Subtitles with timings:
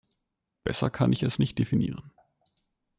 [0.63, 2.11] Besser kann ich es nicht definieren.